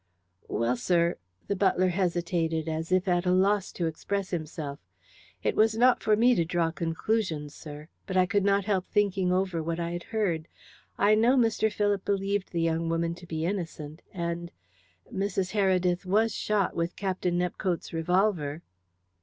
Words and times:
"Well, 0.47 0.77
sir" 0.77 1.17
the 1.47 1.55
butler 1.55 1.89
hesitated, 1.89 2.67
as 2.67 2.91
if 2.91 3.07
at 3.07 3.27
a 3.27 3.31
loss 3.31 3.71
to 3.73 3.85
express 3.85 4.31
himself. 4.31 4.79
"It 5.43 5.55
was 5.55 5.77
not 5.77 6.01
for 6.01 6.15
me 6.15 6.33
to 6.33 6.43
draw 6.43 6.71
conclusions, 6.71 7.53
sir, 7.53 7.87
but 8.07 8.17
I 8.17 8.25
could 8.25 8.43
not 8.43 8.65
help 8.65 8.87
thinking 8.87 9.31
over 9.31 9.61
what 9.61 9.79
I 9.79 9.91
had 9.91 10.05
heard. 10.05 10.47
I 10.97 11.13
know 11.13 11.37
Mr. 11.37 11.71
Philip 11.71 12.03
believed 12.03 12.51
the 12.51 12.61
young 12.63 12.89
woman 12.89 13.13
to 13.13 13.27
be 13.27 13.45
innocent, 13.45 14.01
and 14.11 14.51
Mrs. 15.13 15.51
Heredith 15.51 16.03
was 16.03 16.33
shot 16.33 16.75
with 16.75 16.95
Captain 16.95 17.37
Nepcote's 17.37 17.93
revolver." 17.93 18.63